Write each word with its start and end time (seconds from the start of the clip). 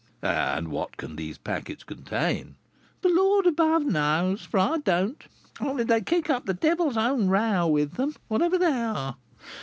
"And 0.23 0.69
what 0.69 0.97
can 0.97 1.15
these 1.15 1.37
packets 1.37 1.83
contain?" 1.83 2.55
"The 3.03 3.09
Lord 3.09 3.45
above 3.45 3.85
knows, 3.85 4.41
for 4.41 4.59
I 4.59 4.77
don't; 4.77 5.23
only 5.59 5.83
they 5.83 6.01
kick 6.01 6.27
up 6.27 6.47
the 6.47 6.55
devil's 6.55 6.97
own 6.97 7.27
row 7.27 7.67
with 7.67 7.97
them, 7.97 8.15
whatever 8.27 8.57
they 8.57 8.73
are. 8.73 9.17